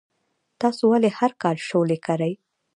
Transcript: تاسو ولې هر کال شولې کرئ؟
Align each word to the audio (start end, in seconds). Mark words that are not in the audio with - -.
تاسو 0.61 0.83
ولې 0.91 1.09
هر 1.19 1.31
کال 1.41 1.57
شولې 1.67 1.97
کرئ؟ 2.05 2.33